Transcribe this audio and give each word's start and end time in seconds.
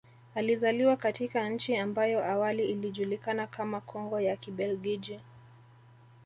Alizaliwa 0.35 0.97
katika 0.97 1.49
nchi 1.49 1.75
ambayo 1.77 2.25
awali 2.25 2.69
ilijukana 2.71 3.47
kama 3.47 3.81
Kongo 3.81 4.19
ya 4.21 4.37
Kibelgiji 4.37 5.19